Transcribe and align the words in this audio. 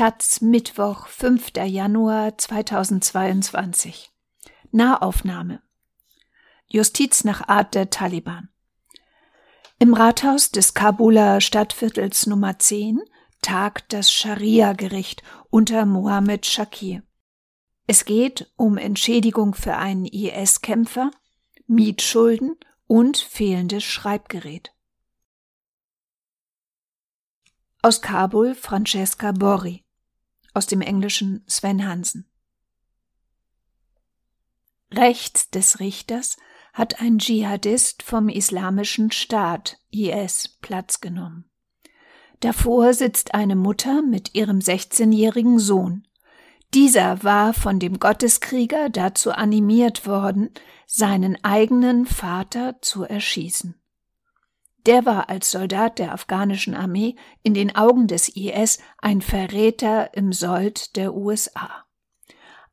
Taz 0.00 0.40
Mittwoch, 0.40 1.08
5. 1.08 1.50
Januar 1.66 2.38
2022. 2.38 4.10
Nahaufnahme. 4.72 5.60
Justiz 6.68 7.24
nach 7.24 7.48
Art 7.48 7.74
der 7.74 7.90
Taliban. 7.90 8.48
Im 9.78 9.92
Rathaus 9.92 10.52
des 10.52 10.72
Kabuler 10.72 11.42
Stadtviertels 11.42 12.26
Nummer 12.26 12.58
10 12.58 13.02
tagt 13.42 13.92
das 13.92 14.10
Scharia-Gericht 14.10 15.22
unter 15.50 15.84
Mohammed 15.84 16.46
Shakir. 16.46 17.02
Es 17.86 18.06
geht 18.06 18.50
um 18.56 18.78
Entschädigung 18.78 19.54
für 19.54 19.76
einen 19.76 20.06
IS-Kämpfer, 20.06 21.10
Mietschulden 21.66 22.56
und 22.86 23.18
fehlendes 23.18 23.84
Schreibgerät. 23.84 24.72
Aus 27.82 28.00
Kabul 28.00 28.54
Francesca 28.54 29.32
Borri. 29.32 29.84
Aus 30.52 30.66
dem 30.66 30.80
Englischen 30.80 31.44
Sven 31.46 31.86
Hansen. 31.86 32.26
Rechts 34.92 35.50
des 35.50 35.80
Richters 35.80 36.36
hat 36.72 37.00
ein 37.00 37.18
Dschihadist 37.18 38.02
vom 38.02 38.28
Islamischen 38.28 39.12
Staat 39.12 39.78
IS 39.90 40.58
Platz 40.60 41.00
genommen. 41.00 41.44
Davor 42.40 42.94
sitzt 42.94 43.34
eine 43.34 43.56
Mutter 43.56 44.02
mit 44.02 44.34
ihrem 44.34 44.58
16-jährigen 44.58 45.58
Sohn. 45.58 46.06
Dieser 46.72 47.22
war 47.22 47.52
von 47.52 47.78
dem 47.78 47.98
Gotteskrieger 47.98 48.88
dazu 48.88 49.32
animiert 49.32 50.06
worden, 50.06 50.50
seinen 50.86 51.42
eigenen 51.44 52.06
Vater 52.06 52.80
zu 52.80 53.04
erschießen. 53.04 53.79
Der 54.86 55.04
war 55.04 55.28
als 55.28 55.50
Soldat 55.50 55.98
der 55.98 56.12
afghanischen 56.12 56.74
Armee 56.74 57.16
in 57.42 57.54
den 57.54 57.74
Augen 57.76 58.06
des 58.06 58.28
IS 58.28 58.78
ein 58.98 59.20
Verräter 59.20 60.14
im 60.14 60.32
Sold 60.32 60.96
der 60.96 61.14
USA. 61.14 61.84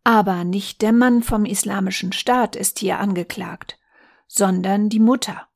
Aber 0.03 0.45
nicht 0.45 0.81
der 0.81 0.93
Mann 0.93 1.21
vom 1.21 1.43
Islamischen 1.43 2.13
Staat 2.13 2.55
ist 2.55 2.79
hier 2.79 2.99
angeklagt, 2.99 3.77
sondern 4.25 4.87
die 4.87 5.01
Mutter. 5.01 5.47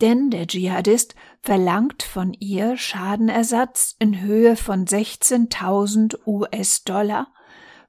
Denn 0.00 0.30
der 0.30 0.46
Dschihadist 0.46 1.14
verlangt 1.42 2.02
von 2.02 2.32
ihr 2.32 2.76
Schadenersatz 2.76 3.96
in 3.98 4.20
Höhe 4.20 4.56
von 4.56 4.86
16.000 4.86 6.20
US-Dollar, 6.24 7.32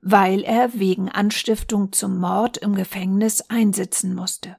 weil 0.02 0.42
er 0.42 0.74
wegen 0.74 1.08
Anstiftung 1.08 1.92
zum 1.92 2.18
Mord 2.18 2.58
im 2.58 2.74
Gefängnis 2.76 3.42
einsitzen 3.50 4.16
musste. 4.16 4.58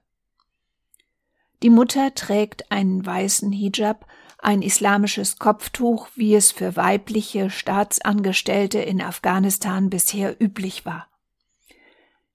Die 1.62 1.70
Mutter 1.70 2.14
trägt 2.14 2.72
einen 2.72 3.04
weißen 3.04 3.52
Hijab, 3.52 4.06
ein 4.38 4.62
islamisches 4.62 5.38
Kopftuch, 5.38 6.08
wie 6.16 6.34
es 6.34 6.50
für 6.50 6.74
weibliche 6.74 7.50
Staatsangestellte 7.50 8.80
in 8.80 9.00
Afghanistan 9.00 9.88
bisher 9.88 10.40
üblich 10.42 10.84
war. 10.84 11.06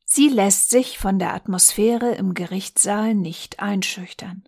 Sie 0.06 0.30
lässt 0.30 0.70
sich 0.70 0.98
von 0.98 1.20
der 1.20 1.34
Atmosphäre 1.34 2.16
im 2.16 2.34
Gerichtssaal 2.34 3.14
nicht 3.14 3.60
einschüchtern. 3.60 4.48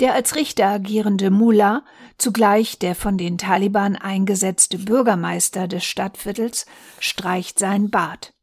Der 0.00 0.14
als 0.14 0.34
Richter 0.34 0.66
agierende 0.66 1.30
Mullah, 1.30 1.84
zugleich 2.18 2.80
der 2.80 2.96
von 2.96 3.16
den 3.16 3.38
Taliban 3.38 3.94
eingesetzte 3.94 4.78
Bürgermeister 4.78 5.68
des 5.68 5.84
Stadtviertels, 5.84 6.66
streicht 6.98 7.60
sein 7.60 7.88
Bart. 7.88 8.34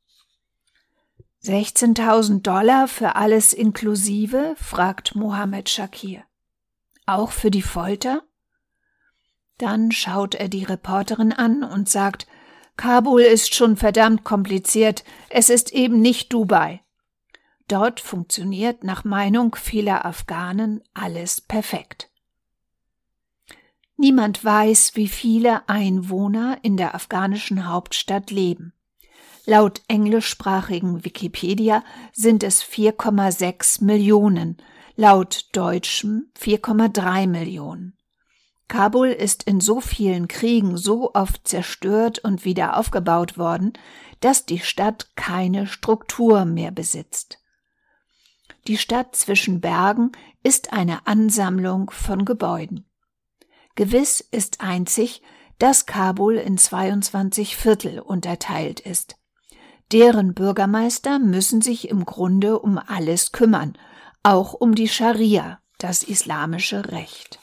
16.000 1.43 2.41
Dollar 2.41 2.87
für 2.87 3.15
alles 3.15 3.53
inklusive? 3.53 4.55
fragt 4.57 5.15
Mohammed 5.15 5.69
Shakir. 5.69 6.23
Auch 7.05 7.31
für 7.31 7.49
die 7.49 7.61
Folter? 7.61 8.23
Dann 9.57 9.91
schaut 9.91 10.35
er 10.35 10.49
die 10.49 10.63
Reporterin 10.63 11.31
an 11.33 11.63
und 11.63 11.89
sagt, 11.89 12.27
Kabul 12.77 13.21
ist 13.21 13.53
schon 13.53 13.77
verdammt 13.77 14.23
kompliziert, 14.23 15.03
es 15.29 15.49
ist 15.49 15.73
eben 15.73 16.01
nicht 16.01 16.31
Dubai. 16.31 16.81
Dort 17.67 17.99
funktioniert 17.99 18.83
nach 18.83 19.03
Meinung 19.03 19.55
vieler 19.55 20.05
Afghanen 20.05 20.81
alles 20.93 21.41
perfekt. 21.41 22.09
Niemand 23.95 24.43
weiß, 24.43 24.95
wie 24.95 25.09
viele 25.09 25.67
Einwohner 25.67 26.57
in 26.61 26.77
der 26.77 26.95
afghanischen 26.95 27.67
Hauptstadt 27.67 28.31
leben. 28.31 28.73
Laut 29.45 29.81
englischsprachigen 29.87 31.03
Wikipedia 31.05 31.83
sind 32.13 32.43
es 32.43 32.63
4,6 32.63 33.83
Millionen, 33.83 34.57
laut 34.95 35.49
deutschem 35.53 36.31
4,3 36.39 37.27
Millionen. 37.27 37.97
Kabul 38.67 39.07
ist 39.07 39.43
in 39.43 39.59
so 39.59 39.81
vielen 39.81 40.27
Kriegen 40.27 40.77
so 40.77 41.13
oft 41.15 41.47
zerstört 41.47 42.19
und 42.19 42.45
wieder 42.45 42.77
aufgebaut 42.77 43.37
worden, 43.37 43.73
dass 44.19 44.45
die 44.45 44.59
Stadt 44.59 45.09
keine 45.15 45.65
Struktur 45.65 46.45
mehr 46.45 46.71
besitzt. 46.71 47.39
Die 48.67 48.77
Stadt 48.77 49.15
zwischen 49.15 49.61
Bergen 49.61 50.11
ist 50.43 50.71
eine 50.71 51.07
Ansammlung 51.07 51.89
von 51.89 52.25
Gebäuden. 52.25 52.85
Gewiss 53.75 54.19
ist 54.19 54.61
einzig, 54.61 55.23
dass 55.57 55.85
Kabul 55.85 56.35
in 56.35 56.57
22 56.57 57.57
Viertel 57.57 57.99
unterteilt 57.99 58.79
ist. 58.79 59.18
Deren 59.91 60.35
Bürgermeister 60.35 61.17
müssen 61.17 61.61
sich 61.61 61.89
im 61.89 62.05
Grunde 62.05 62.59
um 62.59 62.77
alles 62.77 63.31
kümmern, 63.31 63.73
auch 64.21 64.53
um 64.53 64.75
die 64.75 64.87
Scharia, 64.87 65.59
das 65.79 66.03
islamische 66.03 66.91
Recht. 66.91 67.39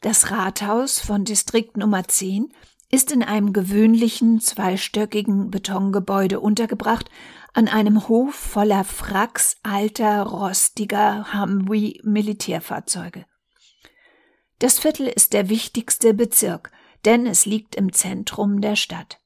Das 0.00 0.30
Rathaus 0.30 1.00
von 1.00 1.24
Distrikt 1.24 1.76
Nummer 1.76 2.06
10 2.06 2.52
ist 2.90 3.12
in 3.12 3.22
einem 3.22 3.52
gewöhnlichen 3.52 4.40
zweistöckigen 4.40 5.50
Betongebäude 5.50 6.40
untergebracht, 6.40 7.10
an 7.52 7.68
einem 7.68 8.08
Hof 8.08 8.34
voller 8.34 8.84
Fracks 8.84 9.56
alter, 9.62 10.22
rostiger 10.22 11.32
Humvee-Militärfahrzeuge. 11.34 13.26
Das 14.58 14.78
Viertel 14.78 15.06
ist 15.06 15.32
der 15.32 15.48
wichtigste 15.48 16.14
Bezirk, 16.14 16.72
denn 17.04 17.26
es 17.26 17.46
liegt 17.46 17.74
im 17.74 17.92
Zentrum 17.92 18.60
der 18.60 18.76
Stadt. 18.76 19.20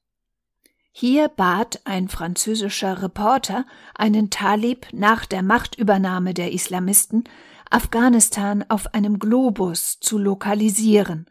Hier 0.91 1.27
bat 1.27 1.81
ein 1.85 2.07
französischer 2.07 3.01
Reporter 3.01 3.65
einen 3.95 4.29
Talib 4.29 4.85
nach 4.91 5.25
der 5.25 5.41
Machtübernahme 5.41 6.35
der 6.35 6.51
Islamisten, 6.51 7.23
Afghanistan 7.71 8.63
auf 8.69 8.93
einem 8.93 9.17
Globus 9.17 9.99
zu 9.99 10.19
lokalisieren. 10.19 11.25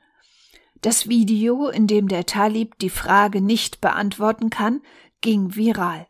Das 0.81 1.09
Video, 1.09 1.69
in 1.69 1.87
dem 1.87 2.09
der 2.09 2.27
Talib 2.27 2.77
die 2.81 2.91
Frage 2.91 3.41
nicht 3.41 3.81
beantworten 3.81 4.51
kann, 4.51 4.83
ging 5.21 5.55
viral. 5.55 6.09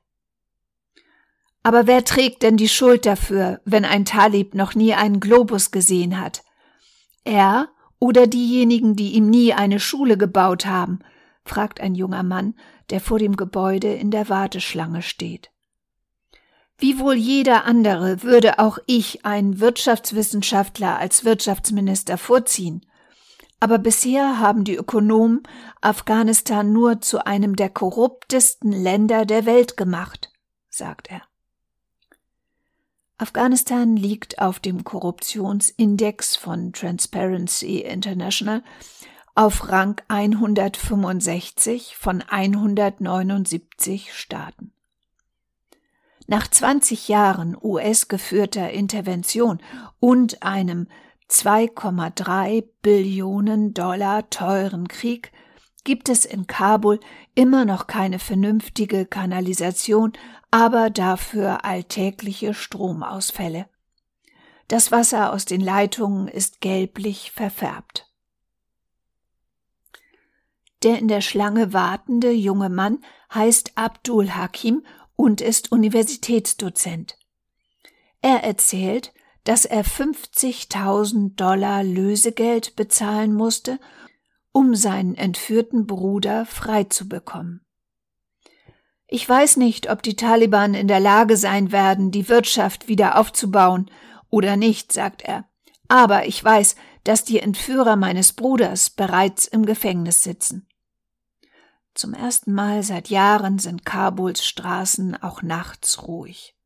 Aber 1.62 1.86
wer 1.86 2.04
trägt 2.04 2.42
denn 2.42 2.56
die 2.56 2.70
Schuld 2.70 3.04
dafür, 3.04 3.60
wenn 3.66 3.84
ein 3.84 4.06
Talib 4.06 4.54
noch 4.54 4.74
nie 4.74 4.94
einen 4.94 5.20
Globus 5.20 5.70
gesehen 5.70 6.18
hat? 6.18 6.42
Er 7.24 7.68
oder 8.02 8.26
diejenigen, 8.26 8.96
die 8.96 9.12
ihm 9.12 9.30
nie 9.30 9.54
eine 9.54 9.78
Schule 9.78 10.18
gebaut 10.18 10.66
haben? 10.66 10.98
fragt 11.44 11.80
ein 11.80 11.94
junger 11.94 12.24
Mann, 12.24 12.56
der 12.90 13.00
vor 13.00 13.20
dem 13.20 13.36
Gebäude 13.36 13.94
in 13.94 14.10
der 14.10 14.28
Warteschlange 14.28 15.02
steht. 15.02 15.52
Wie 16.78 16.98
wohl 16.98 17.14
jeder 17.14 17.64
andere 17.64 18.24
würde 18.24 18.58
auch 18.58 18.78
ich 18.86 19.24
einen 19.24 19.60
Wirtschaftswissenschaftler 19.60 20.98
als 20.98 21.24
Wirtschaftsminister 21.24 22.18
vorziehen. 22.18 22.84
Aber 23.60 23.78
bisher 23.78 24.40
haben 24.40 24.64
die 24.64 24.74
Ökonomen 24.74 25.44
Afghanistan 25.80 26.72
nur 26.72 27.00
zu 27.02 27.24
einem 27.24 27.54
der 27.54 27.68
korruptesten 27.68 28.72
Länder 28.72 29.26
der 29.26 29.46
Welt 29.46 29.76
gemacht, 29.76 30.32
sagt 30.70 31.08
er. 31.08 31.22
Afghanistan 33.18 33.96
liegt 33.96 34.40
auf 34.40 34.58
dem 34.58 34.84
Korruptionsindex 34.84 36.36
von 36.36 36.72
Transparency 36.72 37.78
International 37.78 38.62
auf 39.34 39.70
Rang 39.70 40.00
165 40.08 41.96
von 41.96 42.22
179 42.22 44.12
Staaten. 44.12 44.72
Nach 46.26 46.46
20 46.46 47.08
Jahren 47.08 47.56
US-geführter 47.60 48.70
Intervention 48.70 49.60
und 50.00 50.42
einem 50.42 50.88
2,3 51.28 52.64
Billionen 52.82 53.72
Dollar 53.74 54.28
teuren 54.30 54.88
Krieg 54.88 55.32
gibt 55.84 56.08
es 56.08 56.24
in 56.24 56.46
Kabul 56.46 57.00
immer 57.34 57.64
noch 57.64 57.86
keine 57.86 58.18
vernünftige 58.18 59.06
Kanalisation, 59.06 60.12
aber 60.50 60.90
dafür 60.90 61.64
alltägliche 61.64 62.54
Stromausfälle. 62.54 63.68
Das 64.68 64.92
Wasser 64.92 65.32
aus 65.32 65.44
den 65.44 65.60
Leitungen 65.60 66.28
ist 66.28 66.60
gelblich 66.60 67.32
verfärbt. 67.32 68.08
Der 70.82 70.98
in 70.98 71.08
der 71.08 71.20
Schlange 71.20 71.72
wartende 71.72 72.32
junge 72.32 72.68
Mann 72.68 73.04
heißt 73.32 73.72
Abdul 73.76 74.30
Hakim 74.30 74.84
und 75.14 75.40
ist 75.40 75.70
Universitätsdozent. 75.72 77.18
Er 78.20 78.44
erzählt, 78.44 79.12
dass 79.44 79.64
er 79.64 79.84
50.000 79.84 81.34
Dollar 81.34 81.82
Lösegeld 81.82 82.76
bezahlen 82.76 83.34
musste, 83.34 83.78
um 84.52 84.74
seinen 84.74 85.14
entführten 85.14 85.86
Bruder 85.86 86.46
frei 86.46 86.84
zu 86.84 87.08
bekommen. 87.08 87.64
Ich 89.06 89.28
weiß 89.28 89.58
nicht, 89.58 89.90
ob 89.90 90.02
die 90.02 90.16
Taliban 90.16 90.74
in 90.74 90.88
der 90.88 91.00
Lage 91.00 91.36
sein 91.36 91.72
werden, 91.72 92.10
die 92.10 92.28
Wirtschaft 92.28 92.88
wieder 92.88 93.18
aufzubauen 93.18 93.90
oder 94.30 94.56
nicht, 94.56 94.92
sagt 94.92 95.22
er. 95.22 95.44
Aber 95.88 96.26
ich 96.26 96.42
weiß, 96.42 96.76
dass 97.04 97.24
die 97.24 97.40
Entführer 97.40 97.96
meines 97.96 98.32
Bruders 98.32 98.88
bereits 98.88 99.46
im 99.46 99.66
Gefängnis 99.66 100.22
sitzen. 100.22 100.66
Zum 101.94 102.14
ersten 102.14 102.54
Mal 102.54 102.82
seit 102.82 103.10
Jahren 103.10 103.58
sind 103.58 103.84
Kabuls 103.84 104.46
Straßen 104.46 105.22
auch 105.22 105.42
nachts 105.42 106.06
ruhig. 106.06 106.56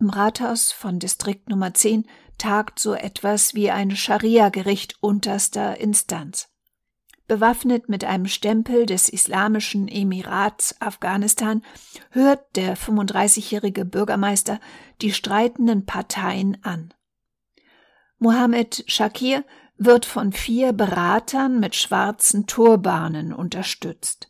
Im 0.00 0.10
Rathaus 0.10 0.72
von 0.72 0.98
Distrikt 0.98 1.48
Nummer 1.48 1.72
10 1.72 2.06
tagt 2.38 2.78
so 2.78 2.94
etwas 2.94 3.54
wie 3.54 3.70
ein 3.70 3.94
Scharia-Gericht 3.94 4.96
unterster 5.00 5.78
Instanz. 5.80 6.48
Bewaffnet 7.28 7.88
mit 7.88 8.04
einem 8.04 8.26
Stempel 8.26 8.86
des 8.86 9.08
Islamischen 9.08 9.88
Emirats 9.88 10.80
Afghanistan 10.80 11.62
hört 12.10 12.44
der 12.54 12.76
35-jährige 12.76 13.84
Bürgermeister 13.84 14.60
die 15.00 15.12
streitenden 15.12 15.86
Parteien 15.86 16.62
an. 16.62 16.94
Mohammed 18.18 18.84
Shakir 18.86 19.44
wird 19.76 20.06
von 20.06 20.32
vier 20.32 20.72
Beratern 20.72 21.58
mit 21.58 21.74
schwarzen 21.74 22.46
Turbanen 22.46 23.32
unterstützt. 23.32 24.28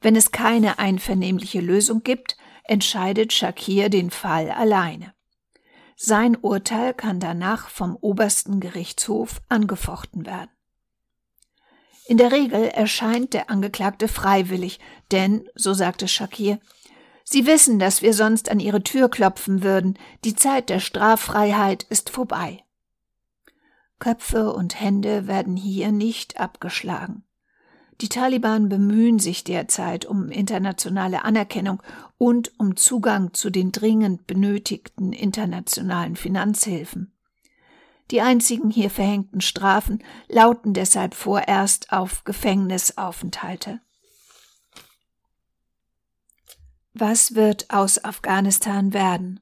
Wenn 0.00 0.16
es 0.16 0.32
keine 0.32 0.78
einvernehmliche 0.78 1.60
Lösung 1.60 2.02
gibt, 2.02 2.36
entscheidet 2.64 3.32
Shakir 3.32 3.88
den 3.88 4.10
Fall 4.10 4.50
alleine. 4.50 5.12
Sein 6.00 6.36
Urteil 6.36 6.94
kann 6.94 7.18
danach 7.18 7.70
vom 7.70 7.96
obersten 8.00 8.60
Gerichtshof 8.60 9.42
angefochten 9.48 10.26
werden. 10.26 10.50
In 12.06 12.18
der 12.18 12.30
Regel 12.30 12.68
erscheint 12.68 13.34
der 13.34 13.50
Angeklagte 13.50 14.06
freiwillig, 14.06 14.78
denn, 15.10 15.48
so 15.56 15.74
sagte 15.74 16.06
Shakir, 16.06 16.60
Sie 17.24 17.46
wissen, 17.46 17.80
dass 17.80 18.00
wir 18.00 18.14
sonst 18.14 18.48
an 18.48 18.60
Ihre 18.60 18.84
Tür 18.84 19.10
klopfen 19.10 19.64
würden, 19.64 19.98
die 20.24 20.36
Zeit 20.36 20.68
der 20.68 20.78
Straffreiheit 20.78 21.82
ist 21.82 22.10
vorbei. 22.10 22.62
Köpfe 23.98 24.52
und 24.52 24.80
Hände 24.80 25.26
werden 25.26 25.56
hier 25.56 25.90
nicht 25.90 26.38
abgeschlagen. 26.38 27.24
Die 28.00 28.08
Taliban 28.08 28.68
bemühen 28.68 29.18
sich 29.18 29.42
derzeit 29.42 30.06
um 30.06 30.28
internationale 30.28 31.24
Anerkennung 31.24 31.82
und 32.16 32.52
um 32.58 32.76
Zugang 32.76 33.34
zu 33.34 33.50
den 33.50 33.72
dringend 33.72 34.26
benötigten 34.28 35.12
internationalen 35.12 36.14
Finanzhilfen. 36.14 37.12
Die 38.12 38.20
einzigen 38.20 38.70
hier 38.70 38.90
verhängten 38.90 39.40
Strafen 39.40 40.02
lauten 40.28 40.74
deshalb 40.74 41.14
vorerst 41.14 41.92
auf 41.92 42.24
Gefängnisaufenthalte. 42.24 43.80
Was 46.94 47.34
wird 47.34 47.70
aus 47.70 48.02
Afghanistan 48.02 48.92
werden? 48.92 49.40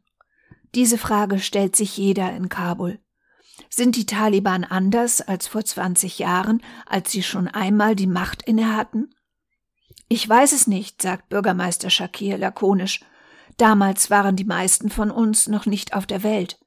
Diese 0.74 0.98
Frage 0.98 1.38
stellt 1.38 1.76
sich 1.76 1.96
jeder 1.96 2.34
in 2.34 2.48
Kabul. 2.48 2.98
Sind 3.70 3.96
die 3.96 4.06
Taliban 4.06 4.64
anders 4.64 5.20
als 5.20 5.46
vor 5.46 5.64
20 5.64 6.18
Jahren, 6.18 6.62
als 6.86 7.12
sie 7.12 7.22
schon 7.22 7.48
einmal 7.48 7.96
die 7.96 8.06
Macht 8.06 8.42
inne 8.42 8.76
hatten? 8.76 9.10
Ich 10.08 10.28
weiß 10.28 10.52
es 10.52 10.66
nicht, 10.66 11.02
sagt 11.02 11.28
Bürgermeister 11.28 11.90
Shakir 11.90 12.38
lakonisch. 12.38 13.00
Damals 13.56 14.10
waren 14.10 14.36
die 14.36 14.44
meisten 14.44 14.90
von 14.90 15.10
uns 15.10 15.48
noch 15.48 15.66
nicht 15.66 15.94
auf 15.94 16.06
der 16.06 16.22
Welt. 16.22 16.58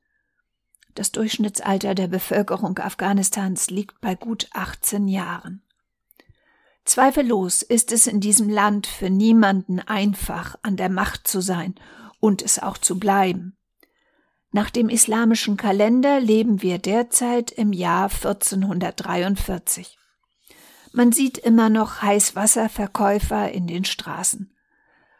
Das 0.95 1.11
Durchschnittsalter 1.11 1.95
der 1.95 2.07
Bevölkerung 2.07 2.77
Afghanistans 2.79 3.69
liegt 3.69 4.01
bei 4.01 4.15
gut 4.15 4.49
18 4.53 5.07
Jahren. 5.07 5.63
Zweifellos 6.83 7.61
ist 7.61 7.91
es 7.91 8.07
in 8.07 8.19
diesem 8.19 8.49
Land 8.49 8.87
für 8.87 9.11
niemanden 9.11 9.79
einfach, 9.79 10.55
an 10.63 10.75
der 10.75 10.89
Macht 10.89 11.27
zu 11.27 11.39
sein 11.39 11.75
und 12.19 12.41
es 12.41 12.57
auch 12.57 12.77
zu 12.77 12.97
bleiben. 12.97 13.58
Nach 14.51 14.71
dem 14.71 14.89
islamischen 14.89 15.57
Kalender 15.57 16.19
leben 16.19 16.63
wir 16.63 16.79
derzeit 16.79 17.51
im 17.51 17.71
Jahr 17.71 18.05
1443. 18.05 19.97
Man 20.91 21.11
sieht 21.11 21.37
immer 21.37 21.69
noch 21.69 22.01
Heißwasserverkäufer 22.01 23.51
in 23.51 23.67
den 23.67 23.85
Straßen. 23.85 24.55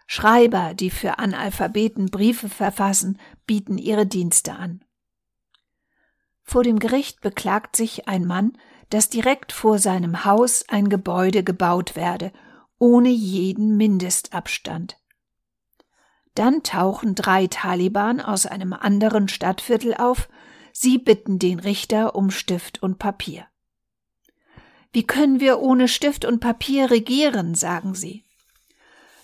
Schreiber, 0.08 0.74
die 0.74 0.90
für 0.90 1.20
Analphabeten 1.20 2.08
Briefe 2.08 2.50
verfassen, 2.50 3.20
bieten 3.46 3.78
ihre 3.78 4.08
Dienste 4.08 4.54
an. 4.54 4.84
Vor 6.42 6.64
dem 6.64 6.80
Gericht 6.80 7.22
beklagt 7.22 7.76
sich 7.76 8.08
ein 8.08 8.26
Mann, 8.26 8.58
dass 8.90 9.10
direkt 9.10 9.52
vor 9.52 9.78
seinem 9.78 10.26
Haus 10.26 10.66
ein 10.68 10.90
Gebäude 10.90 11.44
gebaut 11.44 11.96
werde, 11.96 12.34
ohne 12.80 13.10
jeden 13.10 13.78
Mindestabstand. 13.78 14.99
Dann 16.40 16.64
tauchen 16.64 17.16
drei 17.16 17.48
Taliban 17.48 18.22
aus 18.22 18.46
einem 18.46 18.72
anderen 18.72 19.28
Stadtviertel 19.28 19.94
auf. 19.96 20.30
Sie 20.72 20.98
bitten 20.98 21.38
den 21.38 21.60
Richter 21.60 22.16
um 22.16 22.32
Stift 22.32 22.82
und 22.82 22.98
Papier. 22.98 23.46
Wie 24.94 25.06
können 25.06 25.42
wir 25.42 25.60
ohne 25.60 25.90
Stift 25.90 26.24
und 26.24 26.40
Papier 26.40 26.92
regieren, 26.92 27.56
sagen 27.56 27.94
sie. 27.94 28.24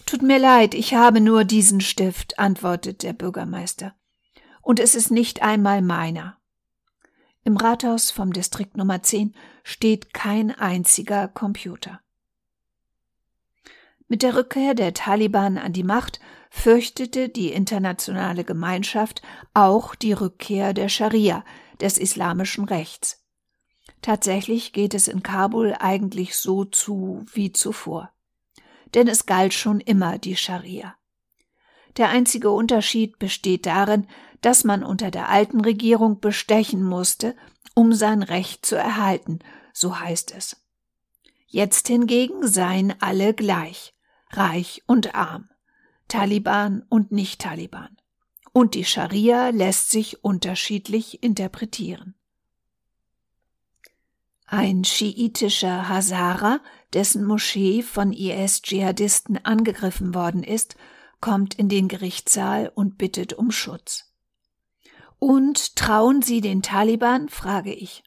Tut 0.06 0.24
mir 0.24 0.40
leid, 0.40 0.74
ich 0.74 0.94
habe 0.94 1.22
nur 1.22 1.46
diesen 1.46 1.80
Stift, 1.80 2.38
antwortet 2.38 3.02
der 3.02 3.14
Bürgermeister. 3.14 3.96
Und 4.62 4.82
es 4.82 4.94
ist 4.94 5.10
nicht 5.10 5.42
einmal 5.42 5.82
meiner. 5.82 6.38
Im 7.46 7.56
Rathaus 7.56 8.12
vom 8.12 8.34
Distrikt 8.34 8.76
Nummer 8.76 9.04
10 9.04 9.34
steht 9.64 10.14
kein 10.14 10.52
einziger 10.52 11.30
Computer. 11.30 12.02
Mit 14.10 14.22
der 14.22 14.36
Rückkehr 14.36 14.74
der 14.74 14.94
Taliban 14.94 15.58
an 15.58 15.72
die 15.72 15.84
Macht 15.84 16.20
fürchtete 16.56 17.28
die 17.30 17.52
internationale 17.52 18.44
Gemeinschaft 18.44 19.22
auch 19.54 19.94
die 19.94 20.14
Rückkehr 20.14 20.74
der 20.74 20.90
Scharia, 20.90 21.44
des 21.82 21.98
islamischen 21.98 22.64
Rechts. 22.64 23.24
Tatsächlich 24.02 24.72
geht 24.72 24.94
es 24.94 25.10
in 25.10 25.22
Kabul 25.22 25.76
eigentlich 25.78 26.36
so 26.38 26.64
zu 26.64 27.26
wie 27.34 27.52
zuvor. 27.52 28.12
Denn 28.94 29.10
es 29.10 29.26
galt 29.26 29.54
schon 29.54 29.82
immer 29.82 30.18
die 30.18 30.38
Scharia. 30.38 30.96
Der 31.98 32.10
einzige 32.10 32.50
Unterschied 32.50 33.20
besteht 33.20 33.66
darin, 33.66 34.08
dass 34.42 34.64
man 34.64 34.84
unter 34.84 35.12
der 35.12 35.28
alten 35.28 35.60
Regierung 35.60 36.22
bestechen 36.22 36.82
musste, 36.82 37.36
um 37.74 37.94
sein 37.94 38.24
Recht 38.24 38.66
zu 38.66 38.76
erhalten, 38.76 39.40
so 39.74 40.00
heißt 40.00 40.34
es. 40.36 40.66
Jetzt 41.48 41.90
hingegen 41.90 42.48
seien 42.48 42.96
alle 43.02 43.34
gleich, 43.34 43.94
reich 44.32 44.82
und 44.88 45.14
arm. 45.16 45.50
Taliban 46.08 46.84
und 46.90 47.12
Nicht-Taliban. 47.12 47.98
Und 48.54 48.74
die 48.74 48.86
Scharia 48.86 49.50
lässt 49.50 49.92
sich 49.92 50.24
unterschiedlich 50.24 51.24
interpretieren. 51.24 52.16
Ein 54.46 54.84
schiitischer 54.84 55.90
Hazara, 55.90 56.62
dessen 56.94 57.26
Moschee 57.26 57.82
von 57.82 58.14
IS-Dschihadisten 58.14 59.44
angegriffen 59.44 60.14
worden 60.14 60.44
ist, 60.44 60.76
kommt 61.20 61.56
in 61.56 61.68
den 61.68 61.88
Gerichtssaal 61.88 62.72
und 62.74 62.98
bittet 62.98 63.34
um 63.34 63.52
Schutz. 63.52 64.14
Und 65.18 65.76
trauen 65.76 66.22
Sie 66.22 66.42
den 66.42 66.62
Taliban? 66.62 67.30
frage 67.30 67.74
ich. 67.74 68.04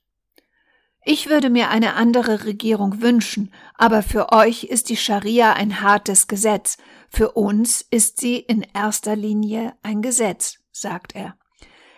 Ich 1.10 1.30
würde 1.30 1.48
mir 1.48 1.70
eine 1.70 1.94
andere 1.94 2.44
Regierung 2.44 3.00
wünschen, 3.00 3.50
aber 3.72 4.02
für 4.02 4.30
euch 4.30 4.64
ist 4.64 4.90
die 4.90 4.96
Scharia 4.98 5.54
ein 5.54 5.80
hartes 5.80 6.26
Gesetz, 6.28 6.76
für 7.08 7.32
uns 7.32 7.80
ist 7.80 8.20
sie 8.20 8.36
in 8.36 8.60
erster 8.74 9.16
Linie 9.16 9.74
ein 9.82 10.02
Gesetz, 10.02 10.58
sagt 10.70 11.14
er. 11.14 11.38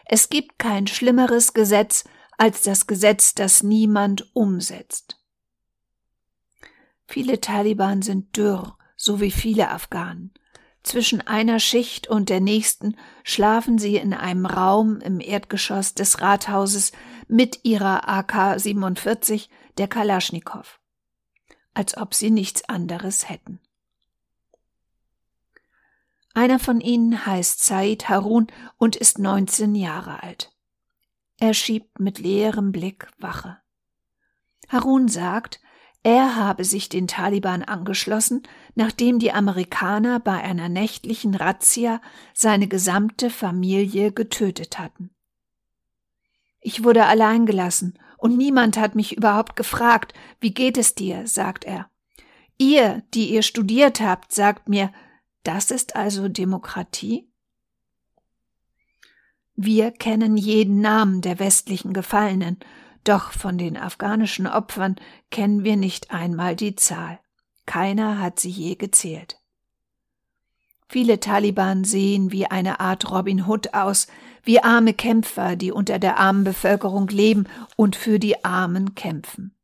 Es 0.04 0.28
gibt 0.28 0.60
kein 0.60 0.86
schlimmeres 0.86 1.54
Gesetz 1.54 2.04
als 2.38 2.62
das 2.62 2.86
Gesetz, 2.86 3.34
das 3.34 3.64
niemand 3.64 4.30
umsetzt. 4.32 5.18
Viele 7.08 7.40
Taliban 7.40 8.02
sind 8.02 8.36
dürr, 8.36 8.78
so 8.94 9.20
wie 9.20 9.32
viele 9.32 9.70
Afghanen. 9.70 10.32
Zwischen 10.82 11.20
einer 11.20 11.60
Schicht 11.60 12.08
und 12.08 12.30
der 12.30 12.40
nächsten 12.40 12.96
schlafen 13.22 13.78
sie 13.78 13.96
in 13.96 14.14
einem 14.14 14.46
Raum 14.46 15.00
im 15.00 15.20
Erdgeschoss 15.20 15.94
des 15.94 16.20
Rathauses 16.20 16.92
mit 17.28 17.64
ihrer 17.64 18.08
AK-47, 18.08 19.48
der 19.76 19.88
Kalaschnikow. 19.88 20.80
Als 21.74 21.96
ob 21.96 22.14
sie 22.14 22.30
nichts 22.30 22.68
anderes 22.68 23.28
hätten. 23.28 23.60
Einer 26.32 26.58
von 26.58 26.80
ihnen 26.80 27.26
heißt 27.26 27.64
Said 27.64 28.08
Harun 28.08 28.46
und 28.78 28.96
ist 28.96 29.18
19 29.18 29.74
Jahre 29.74 30.22
alt. 30.22 30.52
Er 31.38 31.54
schiebt 31.54 31.98
mit 31.98 32.18
leerem 32.18 32.72
Blick 32.72 33.08
Wache. 33.18 33.58
Harun 34.68 35.08
sagt, 35.08 35.60
er 36.02 36.36
habe 36.36 36.64
sich 36.64 36.88
den 36.88 37.06
Taliban 37.06 37.62
angeschlossen, 37.62 38.42
nachdem 38.74 39.18
die 39.18 39.32
Amerikaner 39.32 40.18
bei 40.18 40.40
einer 40.40 40.68
nächtlichen 40.68 41.34
Razzia 41.34 42.00
seine 42.32 42.68
gesamte 42.68 43.28
Familie 43.28 44.10
getötet 44.10 44.78
hatten. 44.78 45.10
Ich 46.60 46.84
wurde 46.84 47.06
allein 47.06 47.44
gelassen 47.44 47.98
und 48.16 48.36
niemand 48.36 48.78
hat 48.78 48.94
mich 48.94 49.16
überhaupt 49.16 49.56
gefragt, 49.56 50.14
wie 50.40 50.54
geht 50.54 50.78
es 50.78 50.94
dir, 50.94 51.26
sagt 51.26 51.64
er. 51.64 51.90
Ihr, 52.56 53.02
die 53.14 53.30
ihr 53.30 53.42
studiert 53.42 54.00
habt, 54.00 54.32
sagt 54.32 54.68
mir, 54.68 54.92
das 55.42 55.70
ist 55.70 55.96
also 55.96 56.28
Demokratie? 56.28 57.30
Wir 59.54 59.90
kennen 59.90 60.36
jeden 60.36 60.80
Namen 60.80 61.20
der 61.20 61.38
westlichen 61.38 61.92
Gefallenen, 61.92 62.58
doch 63.04 63.32
von 63.32 63.58
den 63.58 63.76
afghanischen 63.76 64.46
Opfern 64.46 64.96
kennen 65.30 65.64
wir 65.64 65.76
nicht 65.76 66.10
einmal 66.10 66.56
die 66.56 66.76
Zahl. 66.76 67.18
Keiner 67.66 68.18
hat 68.18 68.40
sie 68.40 68.50
je 68.50 68.74
gezählt. 68.74 69.40
Viele 70.88 71.20
Taliban 71.20 71.84
sehen 71.84 72.32
wie 72.32 72.46
eine 72.46 72.80
Art 72.80 73.10
Robin 73.10 73.46
Hood 73.46 73.74
aus, 73.74 74.08
wie 74.42 74.60
arme 74.60 74.92
Kämpfer, 74.92 75.54
die 75.54 75.70
unter 75.70 75.98
der 75.98 76.18
armen 76.18 76.42
Bevölkerung 76.42 77.06
leben 77.08 77.46
und 77.76 77.94
für 77.94 78.18
die 78.18 78.44
Armen 78.44 78.94
kämpfen. 78.96 79.54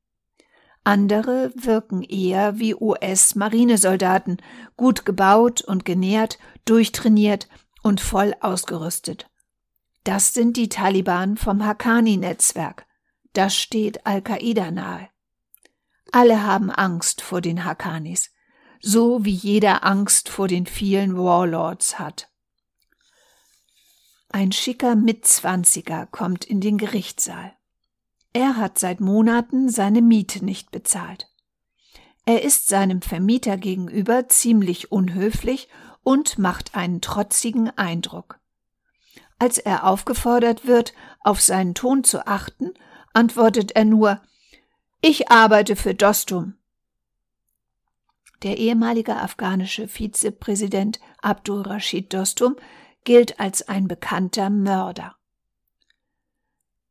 Andere 0.84 1.50
wirken 1.56 2.04
eher 2.04 2.60
wie 2.60 2.76
US-Marinesoldaten, 2.76 4.36
gut 4.76 5.04
gebaut 5.04 5.62
und 5.62 5.84
genährt, 5.84 6.38
durchtrainiert 6.64 7.48
und 7.82 8.00
voll 8.00 8.34
ausgerüstet. 8.40 9.28
Das 10.04 10.32
sind 10.32 10.56
die 10.56 10.68
Taliban 10.68 11.36
vom 11.36 11.66
Haqqani-Netzwerk. 11.66 12.86
Das 13.36 13.54
steht 13.54 14.06
Al-Qaida 14.06 14.70
nahe. 14.70 15.10
Alle 16.10 16.42
haben 16.42 16.70
Angst 16.70 17.20
vor 17.20 17.42
den 17.42 17.66
Haqqanis, 17.66 18.30
so 18.80 19.26
wie 19.26 19.34
jeder 19.34 19.84
Angst 19.84 20.30
vor 20.30 20.48
den 20.48 20.64
vielen 20.64 21.18
Warlords 21.18 21.98
hat. 21.98 22.30
Ein 24.30 24.52
schicker 24.52 24.96
Mitzwanziger 24.96 26.06
kommt 26.06 26.46
in 26.46 26.62
den 26.62 26.78
Gerichtssaal. 26.78 27.52
Er 28.32 28.56
hat 28.56 28.78
seit 28.78 29.00
Monaten 29.00 29.68
seine 29.68 30.00
Miete 30.00 30.42
nicht 30.42 30.70
bezahlt. 30.70 31.28
Er 32.24 32.42
ist 32.42 32.68
seinem 32.68 33.02
Vermieter 33.02 33.58
gegenüber 33.58 34.30
ziemlich 34.30 34.92
unhöflich 34.92 35.68
und 36.02 36.38
macht 36.38 36.74
einen 36.74 37.02
trotzigen 37.02 37.68
Eindruck. 37.76 38.40
Als 39.38 39.58
er 39.58 39.84
aufgefordert 39.84 40.66
wird, 40.66 40.94
auf 41.20 41.42
seinen 41.42 41.74
Ton 41.74 42.02
zu 42.02 42.26
achten, 42.26 42.72
antwortet 43.16 43.72
er 43.72 43.86
nur 43.86 44.20
Ich 45.00 45.30
arbeite 45.30 45.74
für 45.74 45.94
Dostum. 45.94 46.54
Der 48.42 48.58
ehemalige 48.58 49.16
afghanische 49.16 49.88
Vizepräsident 49.88 51.00
Abdul 51.22 51.62
Rashid 51.62 52.12
Dostum 52.12 52.56
gilt 53.04 53.40
als 53.40 53.66
ein 53.66 53.88
bekannter 53.88 54.50
Mörder. 54.50 55.16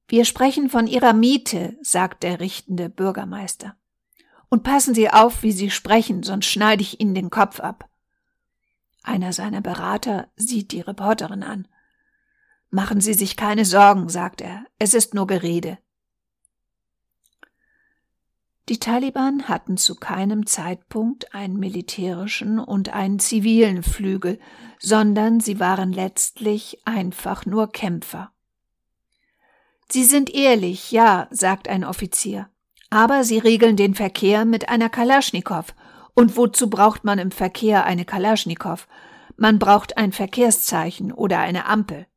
Wir 0.07 0.25
sprechen 0.25 0.67
von 0.69 0.87
Ihrer 0.87 1.13
Miete, 1.13 1.77
sagt 1.81 2.23
der 2.23 2.39
richtende 2.39 2.89
Bürgermeister. 2.89 3.75
Und 4.49 4.63
passen 4.63 4.95
Sie 4.95 5.11
auf, 5.11 5.43
wie 5.43 5.51
Sie 5.51 5.69
sprechen, 5.69 6.23
sonst 6.23 6.47
schneide 6.47 6.81
ich 6.81 6.99
Ihnen 6.99 7.13
den 7.13 7.29
Kopf 7.29 7.59
ab. 7.59 7.87
Einer 9.03 9.31
seiner 9.31 9.61
Berater 9.61 10.27
sieht 10.35 10.71
die 10.71 10.81
Reporterin 10.81 11.43
an. 11.43 11.67
Machen 12.71 12.99
Sie 12.99 13.13
sich 13.13 13.37
keine 13.37 13.65
Sorgen, 13.65 14.09
sagt 14.09 14.41
er, 14.41 14.65
es 14.79 14.95
ist 14.95 15.13
nur 15.13 15.27
Gerede. 15.27 15.77
Die 18.67 18.79
Taliban 18.79 19.47
hatten 19.47 19.77
zu 19.77 19.95
keinem 19.95 20.47
Zeitpunkt 20.47 21.35
einen 21.35 21.57
militärischen 21.57 22.57
und 22.57 22.93
einen 22.93 23.19
zivilen 23.19 23.83
Flügel, 23.83 24.39
sondern 24.79 25.39
sie 25.39 25.59
waren 25.59 25.93
letztlich 25.93 26.81
einfach 26.83 27.45
nur 27.45 27.71
Kämpfer. 27.71 28.31
Sie 29.91 30.03
sind 30.03 30.33
ehrlich, 30.33 30.91
ja, 30.91 31.27
sagt 31.29 31.67
ein 31.67 31.83
Offizier. 31.83 32.49
Aber 32.89 33.23
sie 33.23 33.37
regeln 33.37 33.75
den 33.75 33.93
Verkehr 33.93 34.45
mit 34.45 34.67
einer 34.67 34.89
Kalaschnikow. 34.89 35.75
Und 36.15 36.37
wozu 36.37 36.69
braucht 36.69 37.03
man 37.03 37.19
im 37.19 37.29
Verkehr 37.29 37.85
eine 37.85 38.05
Kalaschnikow? 38.05 38.87
Man 39.37 39.59
braucht 39.59 39.97
ein 39.97 40.11
Verkehrszeichen 40.11 41.11
oder 41.11 41.39
eine 41.39 41.65
Ampel. 41.65 42.07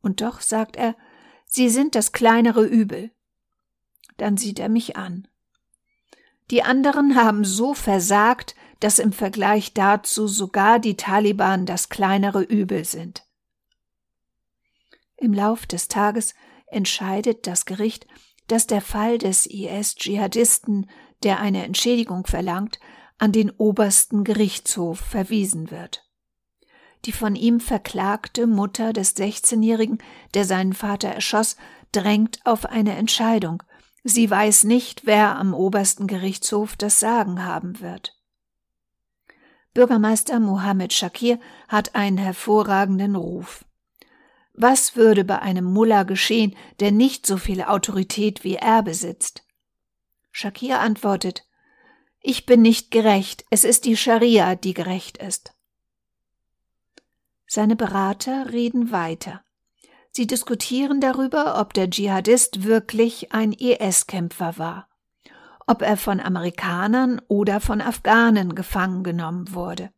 Und 0.00 0.22
doch, 0.22 0.40
sagt 0.40 0.76
er, 0.76 0.96
Sie 1.44 1.68
sind 1.68 1.94
das 1.94 2.12
kleinere 2.12 2.64
Übel. 2.64 3.10
Dann 4.16 4.38
sieht 4.38 4.58
er 4.58 4.70
mich 4.70 4.96
an. 4.96 5.28
Die 6.52 6.62
anderen 6.62 7.16
haben 7.16 7.44
so 7.44 7.72
versagt, 7.72 8.54
dass 8.78 8.98
im 8.98 9.12
Vergleich 9.12 9.72
dazu 9.72 10.28
sogar 10.28 10.78
die 10.78 10.98
Taliban 10.98 11.64
das 11.64 11.88
kleinere 11.88 12.42
Übel 12.42 12.84
sind. 12.84 13.26
Im 15.16 15.32
Lauf 15.32 15.64
des 15.64 15.88
Tages 15.88 16.34
entscheidet 16.66 17.46
das 17.46 17.64
Gericht, 17.64 18.06
dass 18.48 18.66
der 18.66 18.82
Fall 18.82 19.16
des 19.16 19.46
IS-Dschihadisten, 19.46 20.90
der 21.22 21.40
eine 21.40 21.64
Entschädigung 21.64 22.26
verlangt, 22.26 22.78
an 23.16 23.32
den 23.32 23.50
obersten 23.50 24.22
Gerichtshof 24.22 24.98
verwiesen 24.98 25.70
wird. 25.70 26.06
Die 27.06 27.12
von 27.12 27.34
ihm 27.34 27.60
verklagte 27.60 28.46
Mutter 28.46 28.92
des 28.92 29.16
16-Jährigen, 29.16 30.02
der 30.34 30.44
seinen 30.44 30.74
Vater 30.74 31.08
erschoss, 31.08 31.56
drängt 31.92 32.44
auf 32.44 32.66
eine 32.66 32.94
Entscheidung. 32.96 33.62
Sie 34.04 34.28
weiß 34.28 34.64
nicht, 34.64 35.06
wer 35.06 35.36
am 35.36 35.54
obersten 35.54 36.06
Gerichtshof 36.06 36.76
das 36.76 36.98
Sagen 36.98 37.44
haben 37.44 37.80
wird. 37.80 38.18
Bürgermeister 39.74 40.40
Mohammed 40.40 40.92
Shakir 40.92 41.38
hat 41.68 41.94
einen 41.94 42.18
hervorragenden 42.18 43.16
Ruf. 43.16 43.64
Was 44.54 44.96
würde 44.96 45.24
bei 45.24 45.38
einem 45.38 45.64
Mullah 45.64 46.02
geschehen, 46.02 46.54
der 46.80 46.92
nicht 46.92 47.26
so 47.26 47.38
viel 47.38 47.62
Autorität 47.62 48.44
wie 48.44 48.56
er 48.56 48.82
besitzt? 48.82 49.44
Shakir 50.30 50.80
antwortet, 50.80 51.46
ich 52.20 52.46
bin 52.46 52.62
nicht 52.62 52.90
gerecht, 52.90 53.44
es 53.50 53.64
ist 53.64 53.84
die 53.84 53.96
Scharia, 53.96 54.54
die 54.54 54.74
gerecht 54.74 55.18
ist. 55.18 55.54
Seine 57.46 57.76
Berater 57.76 58.52
reden 58.52 58.92
weiter. 58.92 59.44
Sie 60.14 60.26
diskutieren 60.26 61.00
darüber, 61.00 61.58
ob 61.58 61.72
der 61.72 61.88
Dschihadist 61.88 62.64
wirklich 62.64 63.32
ein 63.32 63.52
IS-Kämpfer 63.52 64.58
war, 64.58 64.88
ob 65.66 65.80
er 65.80 65.96
von 65.96 66.20
Amerikanern 66.20 67.20
oder 67.28 67.60
von 67.60 67.80
Afghanen 67.80 68.54
gefangen 68.54 69.04
genommen 69.04 69.54
wurde. 69.54 69.90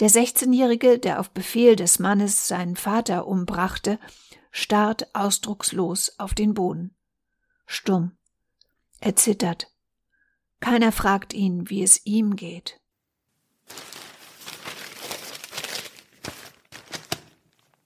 Der 0.00 0.10
16-Jährige, 0.10 0.98
der 0.98 1.20
auf 1.20 1.30
Befehl 1.30 1.76
des 1.76 2.00
Mannes 2.00 2.48
seinen 2.48 2.74
Vater 2.74 3.26
umbrachte, 3.28 3.98
starrt 4.50 5.14
ausdruckslos 5.14 6.18
auf 6.18 6.34
den 6.34 6.52
Boden. 6.52 6.94
Stumm. 7.64 8.12
Er 9.00 9.14
zittert. 9.14 9.72
Keiner 10.60 10.90
fragt 10.90 11.32
ihn, 11.32 11.70
wie 11.70 11.82
es 11.82 12.04
ihm 12.04 12.34
geht. 12.34 12.80